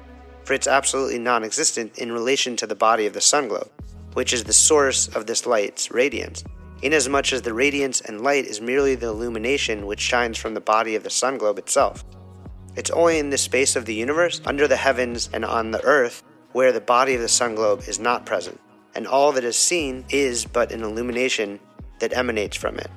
for 0.45 0.53
it's 0.53 0.67
absolutely 0.67 1.19
non 1.19 1.43
existent 1.43 1.97
in 1.99 2.13
relation 2.13 2.55
to 2.57 2.67
the 2.67 2.75
body 2.75 3.07
of 3.07 3.15
the 3.15 3.21
sun 3.23 3.49
globe, 3.49 3.71
which 4.13 4.35
is 4.35 4.45
the 4.45 4.53
source 4.53 5.09
of 5.09 5.27
this 5.27 5.47
light's 5.47 5.91
radiance, 5.91 6.45
inasmuch 6.83 7.33
as 7.33 7.41
the 7.41 7.55
radiance 7.55 8.03
and 8.03 8.21
light 8.21 8.45
is 8.45 8.61
merely 8.61 8.95
the 8.95 9.09
illumination 9.09 9.87
which 9.87 10.01
shines 10.01 10.37
from 10.37 10.53
the 10.53 10.61
body 10.61 10.95
of 10.95 11.03
the 11.03 11.11
sun 11.11 11.39
globe 11.39 11.59
itself. 11.59 12.05
It's 12.77 12.91
only 12.91 13.19
in 13.19 13.31
the 13.31 13.39
space 13.39 13.77
of 13.77 13.87
the 13.87 13.95
universe, 13.95 14.43
under 14.45 14.69
the 14.69 14.77
heavens 14.77 15.31
and 15.33 15.45
on 15.45 15.71
the 15.71 15.83
earth, 15.85 16.23
where 16.55 16.73
the 16.73 16.81
body 16.81 17.15
of 17.15 17.21
the 17.21 17.29
sun 17.29 17.57
globe 17.57 17.83
is 17.87 17.99
not 17.99 18.25
present, 18.25 18.59
and 18.95 19.07
all 19.07 19.33
that 19.33 19.45
is 19.45 19.57
seen 19.57 20.05
is 20.09 20.47
but 20.47 20.73
an 20.73 20.83
illumination 20.83 21.61
that 21.99 22.17
emanates 22.17 22.57
from 22.57 22.79
it. 22.79 22.91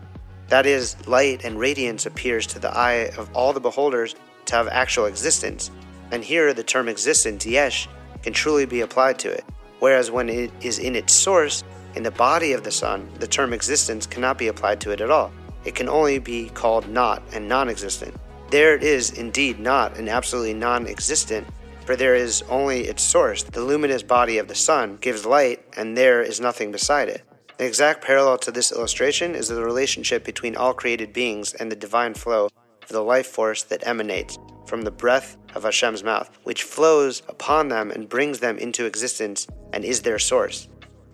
That 0.49 0.65
is, 0.65 0.95
light 1.07 1.43
and 1.43 1.59
radiance 1.59 2.05
appears 2.05 2.47
to 2.47 2.59
the 2.59 2.69
eye 2.69 3.09
of 3.17 3.29
all 3.35 3.51
the 3.53 3.59
beholders 3.59 4.15
to 4.45 4.55
have 4.55 4.67
actual 4.67 5.07
existence, 5.07 5.71
and 6.11 6.23
here 6.23 6.53
the 6.53 6.63
term 6.63 6.87
existence, 6.87 7.45
yesh, 7.45 7.89
can 8.21 8.31
truly 8.31 8.65
be 8.65 8.81
applied 8.81 9.17
to 9.19 9.31
it, 9.31 9.43
whereas 9.79 10.11
when 10.11 10.29
it 10.29 10.51
is 10.61 10.77
in 10.77 10.95
its 10.95 11.11
source, 11.11 11.63
in 11.95 12.03
the 12.03 12.11
body 12.11 12.53
of 12.53 12.63
the 12.63 12.71
sun, 12.71 13.09
the 13.19 13.27
term 13.27 13.53
existence 13.53 14.05
cannot 14.05 14.37
be 14.37 14.49
applied 14.49 14.79
to 14.81 14.91
it 14.91 15.01
at 15.01 15.09
all. 15.09 15.31
It 15.65 15.73
can 15.73 15.89
only 15.89 16.19
be 16.19 16.49
called 16.49 16.87
not 16.87 17.23
and 17.33 17.49
non 17.49 17.69
existent. 17.69 18.15
There 18.51 18.75
it 18.75 18.83
is 18.83 19.11
indeed 19.11 19.59
not 19.59 19.97
and 19.97 20.07
absolutely 20.07 20.53
non 20.53 20.85
existent, 20.85 21.47
for 21.87 21.95
there 21.95 22.15
is 22.15 22.43
only 22.49 22.81
its 22.81 23.01
source. 23.01 23.43
The 23.43 23.63
luminous 23.63 24.03
body 24.03 24.39
of 24.39 24.49
the 24.49 24.55
sun 24.55 24.97
gives 24.97 25.25
light, 25.25 25.63
and 25.77 25.95
there 25.95 26.21
is 26.21 26.41
nothing 26.41 26.69
beside 26.69 27.07
it. 27.07 27.23
The 27.57 27.65
exact 27.65 28.03
parallel 28.03 28.39
to 28.39 28.51
this 28.51 28.73
illustration 28.73 29.33
is 29.33 29.47
the 29.47 29.63
relationship 29.63 30.25
between 30.25 30.57
all 30.57 30.73
created 30.73 31.13
beings 31.13 31.53
and 31.53 31.71
the 31.71 31.77
divine 31.77 32.13
flow 32.13 32.49
of 32.83 32.89
the 32.89 32.99
life 32.99 33.27
force 33.27 33.63
that 33.63 33.87
emanates 33.87 34.37
from 34.65 34.81
the 34.81 34.91
breath 34.91 35.37
of 35.55 35.63
Hashem's 35.63 36.03
mouth, 36.03 36.29
which 36.43 36.63
flows 36.63 37.23
upon 37.29 37.69
them 37.69 37.89
and 37.91 38.09
brings 38.09 38.39
them 38.39 38.57
into 38.57 38.83
existence 38.83 39.47
and 39.71 39.85
is 39.85 40.01
their 40.01 40.19
source. 40.19 40.67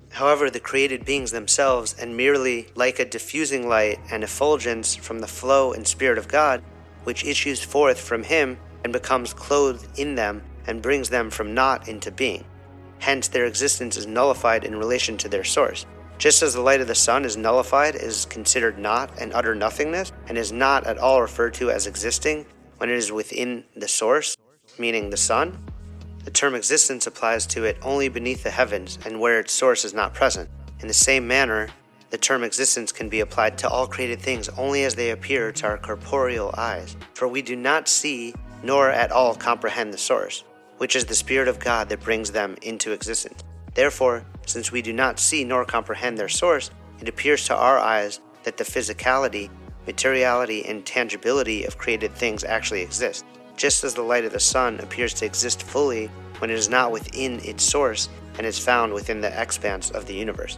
However, 0.10 0.50
the 0.50 0.60
created 0.60 1.06
beings 1.06 1.30
themselves, 1.30 1.94
and 2.00 2.18
merely 2.18 2.70
like 2.74 2.98
a 2.98 3.06
diffusing 3.06 3.70
light 3.70 4.00
and 4.10 4.24
effulgence 4.24 4.96
from 4.96 5.20
the 5.20 5.28
flow 5.28 5.72
and 5.74 5.86
spirit 5.86 6.18
of 6.18 6.28
God, 6.28 6.64
which 7.04 7.26
issues 7.26 7.62
forth 7.64 8.02
from 8.02 8.24
him 8.24 8.58
and 8.84 8.92
becomes 8.92 9.36
clothed 9.36 10.00
in 10.00 10.16
them 10.16 10.42
and 10.68 10.82
brings 10.82 11.10
them 11.10 11.30
from 11.30 11.54
naught 11.54 11.88
into 11.88 12.12
being. 12.12 12.46
Hence, 13.00 13.28
their 13.28 13.46
existence 13.46 13.98
is 13.98 14.08
nullified 14.08 14.64
in 14.64 14.76
relation 14.76 15.18
to 15.18 15.30
their 15.30 15.44
source, 15.44 15.86
Just 16.20 16.42
as 16.44 16.54
the 16.54 16.62
light 16.62 16.80
of 16.80 16.88
the 16.88 16.96
sun 16.96 17.26
is 17.26 17.36
nullified, 17.36 17.96
is 17.96 18.26
considered 18.26 18.78
not 18.78 19.12
and 19.20 19.34
utter 19.34 19.56
nothingness, 19.56 20.14
and 20.28 20.38
is 20.38 20.52
not 20.52 20.86
at 20.86 20.98
all 20.98 21.22
referred 21.22 21.54
to 21.56 21.70
as 21.70 21.88
existing 21.88 22.46
when 22.78 22.90
it 22.90 22.96
is 22.96 23.12
within 23.12 23.64
the 23.76 23.88
source, 23.88 24.38
meaning 24.78 25.10
the 25.10 25.18
sun, 25.18 25.58
the 26.24 26.32
term 26.32 26.56
existence 26.56 27.08
applies 27.08 27.46
to 27.48 27.66
it 27.66 27.78
only 27.82 28.08
beneath 28.08 28.44
the 28.44 28.50
heavens 28.50 28.98
and 29.06 29.20
where 29.20 29.40
its 29.40 29.52
source 29.52 29.84
is 29.84 29.94
not 29.94 30.14
present. 30.14 30.50
In 30.80 30.88
the 30.88 30.94
same 30.94 31.28
manner, 31.28 31.68
the 32.12 32.18
term 32.18 32.44
existence 32.44 32.92
can 32.92 33.10
be 33.10 33.20
applied 33.20 33.58
to 33.58 33.70
all 33.70 33.88
created 33.88 34.22
things 34.22 34.48
only 34.50 34.86
as 34.86 34.96
they 34.96 35.10
appear 35.10 35.52
to 35.52 35.68
our 35.68 35.78
corporeal 35.78 36.54
eyes, 36.58 36.96
for 37.14 37.28
we 37.28 37.42
do 37.42 37.56
not 37.56 37.90
see 37.90 38.34
nor 38.64 38.90
at 38.90 39.12
all 39.12 39.36
comprehend 39.36 39.94
the 39.94 39.98
source, 39.98 40.46
which 40.84 40.98
is 40.98 41.06
the 41.06 41.16
Spirit 41.16 41.48
of 41.48 41.60
God 41.60 41.88
that 41.88 42.02
brings 42.02 42.30
them 42.30 42.58
into 42.62 42.92
existence. 42.92 43.42
Therefore, 43.74 44.26
since 44.46 44.70
we 44.70 44.82
do 44.82 44.92
not 44.92 45.18
see 45.18 45.46
nor 45.46 45.64
comprehend 45.64 46.18
their 46.18 46.28
source, 46.28 46.72
it 47.00 47.08
appears 47.08 47.48
to 47.48 47.56
our 47.56 47.80
eyes 47.80 48.20
that 48.44 48.58
the 48.58 48.66
physicality, 48.66 49.50
materiality, 49.88 50.66
and 50.66 50.86
tangibility 50.86 51.64
of 51.64 51.78
created 51.78 52.12
things 52.12 52.44
actually 52.44 52.82
exist, 52.82 53.24
just 53.56 53.86
as 53.86 53.94
the 53.94 54.02
light 54.02 54.26
of 54.26 54.34
the 54.34 54.42
sun 54.42 54.78
appears 54.82 55.14
to 55.14 55.26
exist 55.26 55.64
fully 55.64 56.08
when 56.40 56.50
it 56.50 56.58
is 56.58 56.68
not 56.68 56.92
within 56.92 57.40
its 57.46 57.64
source 57.64 58.10
and 58.38 58.46
is 58.46 58.60
found 58.60 58.92
within 58.92 59.22
the 59.22 59.42
expanse 59.42 59.90
of 59.92 60.06
the 60.06 60.14
universe. 60.14 60.58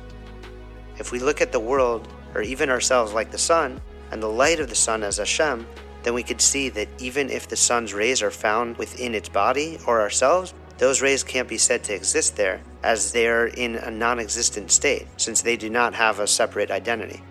If 0.98 1.12
we 1.12 1.20
look 1.20 1.39
at 1.39 1.51
the 1.51 1.60
world, 1.60 2.08
or 2.34 2.41
even 2.41 2.72
ourselves 2.72 3.13
like 3.13 3.29
the 3.29 3.38
sun, 3.38 3.79
and 4.10 4.24
the 4.24 4.27
light 4.27 4.60
of 4.60 4.70
the 4.70 4.75
sun 4.75 5.03
as 5.03 5.17
Hashem, 5.17 5.67
then 6.05 6.13
we 6.13 6.24
could 6.24 6.39
see 6.39 6.69
that 6.69 6.88
even 7.00 7.31
if 7.31 7.47
the 7.47 7.55
sun's 7.55 7.91
rays 7.91 8.21
are 8.21 8.29
found 8.29 8.77
within 8.77 9.15
its 9.15 9.27
body 9.27 9.79
or 9.88 10.00
ourselves, 10.00 10.53
those 10.77 11.01
rays 11.01 11.24
can't 11.24 11.47
be 11.47 11.57
said 11.57 11.83
to 11.85 11.95
exist 11.95 12.35
there, 12.35 12.62
as 12.83 13.12
they 13.12 13.27
are 13.27 13.47
in 13.47 13.75
a 13.75 13.89
non 13.89 14.19
existent 14.19 14.69
state, 14.69 15.07
since 15.17 15.41
they 15.41 15.57
do 15.57 15.67
not 15.67 15.95
have 15.95 16.19
a 16.19 16.27
separate 16.27 16.69
identity. 16.69 17.24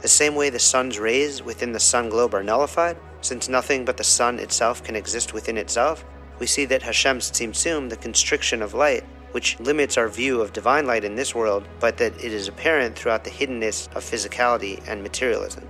The 0.00 0.08
same 0.08 0.34
way 0.34 0.50
the 0.50 0.58
sun's 0.58 0.98
rays 0.98 1.40
within 1.40 1.70
the 1.70 1.78
sun 1.78 2.08
globe 2.08 2.34
are 2.34 2.42
nullified, 2.42 2.96
since 3.20 3.48
nothing 3.48 3.84
but 3.84 3.96
the 3.96 4.02
sun 4.02 4.40
itself 4.40 4.82
can 4.82 4.96
exist 4.96 5.32
within 5.32 5.56
itself, 5.56 6.04
we 6.40 6.46
see 6.46 6.64
that 6.64 6.82
Hashem's 6.82 7.30
tzimtzum, 7.30 7.90
the 7.90 7.96
constriction 7.96 8.60
of 8.60 8.74
light, 8.74 9.04
which 9.30 9.60
limits 9.60 9.96
our 9.96 10.08
view 10.08 10.40
of 10.40 10.52
divine 10.52 10.86
light 10.86 11.04
in 11.04 11.14
this 11.14 11.32
world, 11.32 11.68
but 11.78 11.98
that 11.98 12.14
it 12.14 12.32
is 12.32 12.48
apparent 12.48 12.96
throughout 12.96 13.22
the 13.22 13.30
hiddenness 13.30 13.94
of 13.94 14.02
physicality 14.02 14.82
and 14.88 15.00
materialism. 15.00 15.68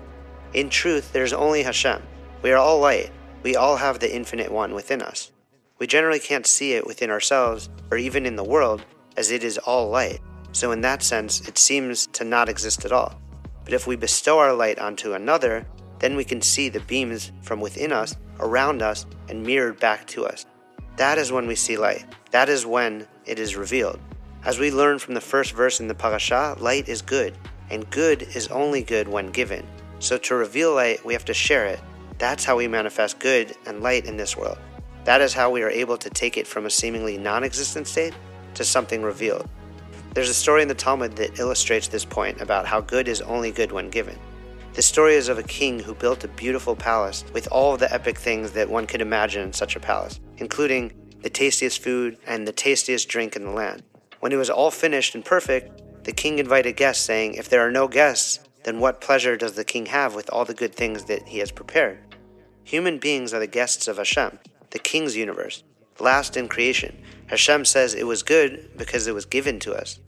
In 0.54 0.70
truth, 0.70 1.12
there 1.12 1.25
is 1.25 1.35
only 1.35 1.64
Hashem. 1.64 2.00
We 2.42 2.52
are 2.52 2.56
all 2.56 2.78
light. 2.80 3.11
We 3.42 3.56
all 3.56 3.76
have 3.76 3.99
the 3.99 4.14
infinite 4.14 4.50
one 4.50 4.75
within 4.75 5.02
us. 5.02 5.30
We 5.78 5.87
generally 5.87 6.18
can't 6.18 6.47
see 6.47 6.73
it 6.73 6.87
within 6.87 7.11
ourselves 7.11 7.68
or 7.90 7.99
even 7.99 8.25
in 8.25 8.37
the 8.37 8.44
world, 8.44 8.85
as 9.16 9.30
it 9.30 9.44
is 9.44 9.59
all 9.59 9.90
light. 9.90 10.20
So, 10.52 10.73
in 10.73 10.80
that 10.80 11.02
sense, 11.02 11.47
it 11.47 11.59
seems 11.59 12.06
to 12.09 12.25
not 12.25 12.49
exist 12.49 12.85
at 12.85 12.92
all. 12.92 13.20
But 13.64 13.75
if 13.75 13.87
we 13.87 13.97
bestow 13.97 14.38
our 14.38 14.54
light 14.54 14.78
onto 14.78 15.12
another, 15.12 15.66
then 15.99 16.16
we 16.16 16.25
can 16.25 16.40
see 16.40 16.68
the 16.68 16.80
beams 16.80 17.30
from 17.42 17.61
within 17.61 17.92
us, 17.92 18.16
around 18.40 18.82
us, 18.82 19.06
and 19.28 19.42
mirrored 19.42 19.78
back 19.78 20.06
to 20.09 20.25
us. 20.26 20.47
That 20.97 21.18
is 21.18 21.30
when 21.30 21.47
we 21.47 21.54
see 21.54 21.76
light. 21.76 22.04
That 22.30 22.49
is 22.49 22.64
when 22.64 23.06
it 23.26 23.38
is 23.38 23.54
revealed. 23.54 24.00
As 24.44 24.59
we 24.59 24.70
learn 24.70 24.99
from 24.99 25.14
the 25.14 25.20
first 25.20 25.52
verse 25.52 25.78
in 25.78 25.88
the 25.88 25.94
parasha, 25.94 26.56
light 26.59 26.88
is 26.88 27.02
good, 27.02 27.37
and 27.68 27.88
good 27.90 28.23
is 28.35 28.49
only 28.49 28.82
good 28.82 29.09
when 29.09 29.30
given. 29.30 29.66
So 29.99 30.16
to 30.16 30.35
reveal 30.35 30.75
light, 30.75 31.04
we 31.04 31.12
have 31.12 31.26
to 31.26 31.35
share 31.35 31.66
it. 31.66 31.80
That's 32.21 32.45
how 32.45 32.59
we 32.59 32.69
manifest 32.69 33.19
good 33.19 33.57
and 33.65 33.83
light 33.83 34.05
in 34.05 34.19
this 34.19 34.37
world. 34.37 34.59
That 35.05 35.23
is 35.23 35.33
how 35.33 35.50
we 35.50 35.62
are 35.62 35.71
able 35.71 35.97
to 35.97 36.11
take 36.11 36.37
it 36.37 36.47
from 36.47 36.67
a 36.67 36.71
seemingly 36.71 37.17
non 37.17 37.45
existent 37.45 37.89
state 37.89 38.15
to 38.55 38.62
something 38.62 39.03
revealed. 39.03 39.49
There's 40.12 40.29
a 40.29 40.35
story 40.35 40.61
in 40.61 40.69
the 40.69 40.75
Talmud 40.75 41.17
that 41.17 41.39
illustrates 41.39 41.89
this 41.89 42.05
point 42.05 42.43
about 42.43 42.67
how 42.67 42.83
good 42.83 43.09
is 43.09 43.23
only 43.23 43.50
good 43.50 43.73
when 43.73 43.89
given. 43.89 44.19
The 44.75 44.83
story 44.83 45.15
is 45.15 45.29
of 45.29 45.39
a 45.39 45.43
king 45.43 45.81
who 45.81 45.95
built 45.95 46.23
a 46.23 46.29
beautiful 46.29 46.77
palace 46.77 47.25
with 47.33 47.49
all 47.50 47.73
of 47.73 47.81
the 47.81 47.93
epic 47.93 48.19
things 48.19 48.50
that 48.53 48.69
one 48.69 48.87
could 48.87 49.00
imagine 49.00 49.43
in 49.43 49.53
such 49.55 49.75
a 49.75 49.81
palace, 49.81 50.21
including 50.37 50.93
the 51.23 51.31
tastiest 51.31 51.83
food, 51.83 52.19
and 52.27 52.47
the 52.47 52.53
tastiest 52.53 53.09
drink 53.09 53.35
in 53.35 53.45
the 53.45 53.50
land. 53.50 53.83
When 54.21 54.33
it 54.33 54.37
was 54.37 54.50
all 54.50 54.71
finished 54.71 55.15
and 55.15 55.25
perfect, 55.25 56.05
the 56.05 56.12
king 56.12 56.39
invited 56.39 56.77
guests, 56.77 57.03
saying, 57.03 57.35
If 57.35 57.49
there 57.49 57.67
are 57.67 57.71
no 57.71 57.89
guests, 57.89 58.41
then 58.65 58.79
what 58.79 59.00
pleasure 59.00 59.39
does 59.39 59.55
the 59.55 59.65
king 59.65 59.87
have 59.87 60.15
with 60.15 60.29
all 60.31 60.45
the 60.45 60.53
good 60.53 60.75
things 60.75 61.05
that 61.05 61.27
he 61.27 61.39
has 61.39 61.50
prepared? 61.50 61.99
Human 62.71 62.99
beings 62.99 63.35
are 63.35 63.41
the 63.41 63.49
guests 63.49 63.89
of 63.89 63.97
Hashem, 63.97 64.39
the 64.71 64.79
king's 64.79 65.17
universe. 65.17 65.65
Last 65.99 66.37
in 66.37 66.47
creation, 66.47 67.03
Hashem 67.27 67.65
says 67.65 67.95
it 67.95 68.07
was 68.07 68.23
good 68.23 68.71
because 68.77 69.09
it 69.09 69.12
was 69.12 69.25
given 69.25 69.59
to 69.59 69.75
us. 69.75 69.99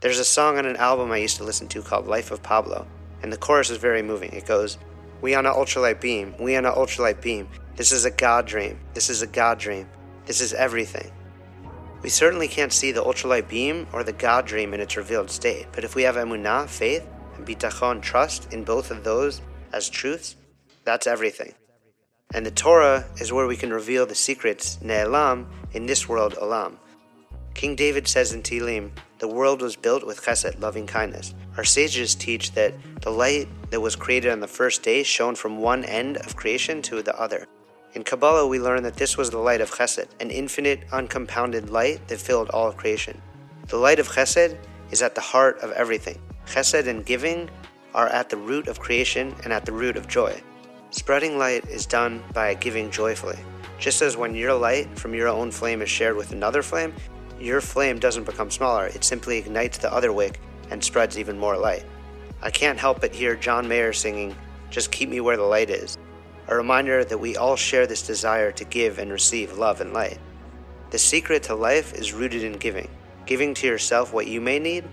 There's 0.00 0.20
a 0.20 0.24
song 0.24 0.56
on 0.56 0.64
an 0.64 0.76
album 0.76 1.10
I 1.10 1.16
used 1.16 1.38
to 1.38 1.42
listen 1.42 1.66
to 1.66 1.82
called 1.82 2.06
Life 2.06 2.30
of 2.30 2.40
Pablo, 2.40 2.86
and 3.24 3.32
the 3.32 3.36
chorus 3.36 3.70
is 3.70 3.78
very 3.78 4.02
moving. 4.02 4.30
It 4.32 4.46
goes, 4.46 4.78
We 5.20 5.34
on 5.34 5.46
an 5.46 5.52
ultralight 5.52 6.00
beam, 6.00 6.32
we 6.38 6.54
on 6.54 6.64
an 6.64 6.74
ultralight 6.74 7.20
beam. 7.20 7.48
This 7.74 7.90
is 7.90 8.04
a 8.04 8.10
God 8.12 8.46
dream, 8.46 8.78
this 8.94 9.10
is 9.10 9.22
a 9.22 9.26
God 9.26 9.58
dream. 9.58 9.88
This 10.24 10.40
is 10.40 10.52
everything. 10.52 11.10
We 12.02 12.08
certainly 12.08 12.46
can't 12.46 12.72
see 12.72 12.92
the 12.92 13.02
ultralight 13.02 13.48
beam 13.48 13.88
or 13.92 14.04
the 14.04 14.12
God 14.12 14.46
dream 14.46 14.74
in 14.74 14.80
its 14.80 14.96
revealed 14.96 15.28
state, 15.28 15.66
but 15.72 15.82
if 15.82 15.96
we 15.96 16.04
have 16.04 16.14
emunah, 16.14 16.68
faith, 16.68 17.04
and 17.34 17.44
bitachon, 17.44 18.00
trust 18.00 18.52
in 18.52 18.62
both 18.62 18.92
of 18.92 19.02
those 19.02 19.42
as 19.72 19.88
truths, 19.88 20.36
that's 20.84 21.08
everything. 21.08 21.54
And 22.34 22.46
the 22.46 22.50
Torah 22.50 23.04
is 23.20 23.32
where 23.32 23.46
we 23.46 23.56
can 23.56 23.72
reveal 23.72 24.06
the 24.06 24.14
secrets, 24.14 24.78
ne'elam, 24.82 25.46
in 25.72 25.86
this 25.86 26.08
world, 26.08 26.34
olam. 26.34 26.76
King 27.54 27.76
David 27.76 28.08
says 28.08 28.32
in 28.32 28.42
Tehillim, 28.42 28.90
the 29.18 29.28
world 29.28 29.60
was 29.60 29.76
built 29.76 30.06
with 30.06 30.22
chesed, 30.22 30.60
loving 30.60 30.86
kindness. 30.86 31.34
Our 31.56 31.64
sages 31.64 32.14
teach 32.14 32.52
that 32.52 32.74
the 33.02 33.10
light 33.10 33.46
that 33.70 33.80
was 33.80 33.94
created 33.94 34.32
on 34.32 34.40
the 34.40 34.48
first 34.48 34.82
day 34.82 35.02
shone 35.02 35.34
from 35.34 35.58
one 35.58 35.84
end 35.84 36.16
of 36.16 36.34
creation 36.34 36.82
to 36.82 37.02
the 37.02 37.18
other. 37.20 37.46
In 37.94 38.02
Kabbalah, 38.02 38.46
we 38.46 38.58
learn 38.58 38.82
that 38.84 38.96
this 38.96 39.18
was 39.18 39.30
the 39.30 39.38
light 39.38 39.60
of 39.60 39.70
Chesed, 39.70 40.08
an 40.18 40.30
infinite, 40.30 40.84
uncompounded 40.92 41.68
light 41.68 42.08
that 42.08 42.18
filled 42.18 42.48
all 42.50 42.66
of 42.66 42.78
creation. 42.78 43.20
The 43.68 43.76
light 43.76 43.98
of 43.98 44.08
Chesed 44.08 44.56
is 44.90 45.02
at 45.02 45.14
the 45.14 45.20
heart 45.20 45.58
of 45.60 45.72
everything. 45.72 46.18
Chesed 46.46 46.88
and 46.88 47.04
giving 47.04 47.50
are 47.94 48.08
at 48.08 48.30
the 48.30 48.36
root 48.38 48.66
of 48.66 48.80
creation 48.80 49.34
and 49.44 49.52
at 49.52 49.66
the 49.66 49.72
root 49.72 49.96
of 49.96 50.08
joy. 50.08 50.42
Spreading 50.92 51.38
light 51.38 51.66
is 51.70 51.86
done 51.86 52.22
by 52.34 52.52
giving 52.52 52.90
joyfully. 52.90 53.38
Just 53.78 54.02
as 54.02 54.18
when 54.18 54.34
your 54.34 54.52
light 54.52 54.98
from 54.98 55.14
your 55.14 55.26
own 55.26 55.50
flame 55.50 55.80
is 55.80 55.88
shared 55.88 56.16
with 56.16 56.32
another 56.32 56.62
flame, 56.62 56.92
your 57.40 57.62
flame 57.62 57.98
doesn't 57.98 58.24
become 58.24 58.50
smaller, 58.50 58.88
it 58.88 59.02
simply 59.02 59.38
ignites 59.38 59.78
the 59.78 59.90
other 59.90 60.12
wick 60.12 60.38
and 60.70 60.84
spreads 60.84 61.18
even 61.18 61.38
more 61.38 61.56
light. 61.56 61.86
I 62.42 62.50
can't 62.50 62.78
help 62.78 63.00
but 63.00 63.14
hear 63.14 63.34
John 63.36 63.66
Mayer 63.66 63.94
singing, 63.94 64.36
Just 64.68 64.92
Keep 64.92 65.08
Me 65.08 65.22
Where 65.22 65.38
the 65.38 65.44
Light 65.44 65.70
Is, 65.70 65.96
a 66.48 66.54
reminder 66.54 67.06
that 67.06 67.18
we 67.18 67.38
all 67.38 67.56
share 67.56 67.86
this 67.86 68.06
desire 68.06 68.52
to 68.52 68.64
give 68.64 68.98
and 68.98 69.10
receive 69.10 69.56
love 69.56 69.80
and 69.80 69.94
light. 69.94 70.18
The 70.90 70.98
secret 70.98 71.42
to 71.44 71.54
life 71.54 71.94
is 71.94 72.12
rooted 72.12 72.44
in 72.44 72.58
giving 72.58 72.88
giving 73.24 73.54
to 73.54 73.66
yourself 73.66 74.12
what 74.12 74.26
you 74.26 74.42
may 74.42 74.58
need, 74.58 74.84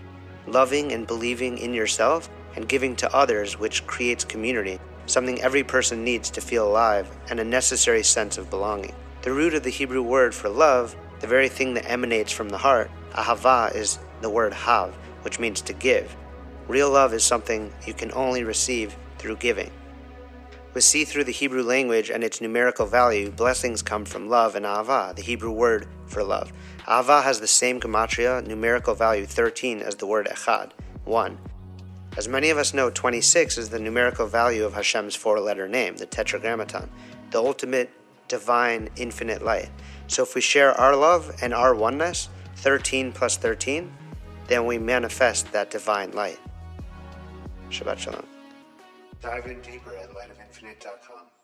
loving 0.48 0.94
and 0.94 1.06
believing 1.06 1.58
in 1.58 1.74
yourself, 1.74 2.30
and 2.56 2.70
giving 2.70 2.96
to 2.96 3.14
others, 3.14 3.60
which 3.60 3.86
creates 3.86 4.24
community, 4.24 4.80
something 5.10 5.42
every 5.42 5.64
person 5.64 6.04
needs 6.04 6.30
to 6.30 6.42
feel 6.42 6.68
alive, 6.68 7.10
and 7.30 7.40
a 7.40 7.44
necessary 7.44 8.04
sense 8.04 8.38
of 8.38 8.50
belonging. 8.50 8.94
The 9.22 9.34
root 9.34 9.54
of 9.54 9.64
the 9.64 9.70
Hebrew 9.70 10.02
word 10.02 10.34
for 10.34 10.50
love, 10.50 10.96
the 11.20 11.28
very 11.28 11.50
thing 11.50 11.74
that 11.74 11.90
emanates 11.90 12.32
from 12.32 12.50
the 12.50 12.58
heart, 12.58 12.90
ahava, 13.12 13.76
is 13.76 14.00
the 14.22 14.30
word 14.30 14.54
hav, 14.54 14.94
which 15.24 15.40
means 15.40 15.62
to 15.62 15.74
give. 15.74 16.16
Real 16.68 16.92
love 16.92 17.14
is 17.14 17.24
something 17.24 17.74
you 17.86 17.94
can 17.94 18.12
only 18.14 18.44
receive 18.44 18.96
through 19.18 19.38
giving. 19.38 19.72
We 20.74 20.82
see 20.82 21.04
through 21.04 21.24
the 21.24 21.32
Hebrew 21.32 21.64
language 21.64 22.12
and 22.12 22.24
its 22.24 22.42
numerical 22.42 22.86
value, 22.86 23.32
blessings 23.32 23.82
come 23.82 24.06
from 24.06 24.30
love 24.30 24.56
and 24.56 24.66
ava, 24.66 25.14
the 25.16 25.24
Hebrew 25.24 25.52
word 25.52 25.88
for 26.06 26.24
love. 26.24 26.54
Ava 26.88 27.24
has 27.24 27.40
the 27.40 27.48
same 27.48 27.80
gematria, 27.80 28.46
numerical 28.46 28.94
value 28.94 29.26
13, 29.26 29.82
as 29.82 29.96
the 29.96 30.06
word 30.06 30.28
echad, 30.28 30.72
1. 31.06 31.38
As 32.18 32.28
many 32.28 32.50
of 32.50 32.58
us 32.58 32.74
know, 32.74 32.90
26 32.90 33.58
is 33.58 33.70
the 33.70 33.80
numerical 33.80 34.28
value 34.28 34.66
of 34.66 34.74
Hashem's 34.74 35.16
four 35.16 35.40
letter 35.40 35.68
name, 35.68 35.96
the 35.98 36.06
Tetragrammaton, 36.06 36.90
the 37.32 37.40
ultimate 37.40 37.90
divine 38.28 38.90
infinite 38.96 39.44
light. 39.44 39.70
So 40.08 40.24
if 40.24 40.36
we 40.36 40.42
share 40.42 40.72
our 40.74 40.96
love 40.96 41.32
and 41.42 41.54
our 41.54 41.76
oneness, 41.76 42.30
13 42.58 43.12
plus 43.12 43.38
13, 43.38 43.92
then 44.48 44.66
we 44.66 44.78
manifest 44.78 45.52
that 45.52 45.72
divine 45.72 46.12
light. 46.12 46.40
Shabbat 47.70 48.00
Shalom. 48.00 48.26
Dive 49.22 49.46
in 49.46 49.62
deeper 49.62 49.96
at 49.96 50.10
lightofin 50.10 50.48
infinite.com. 50.48 51.39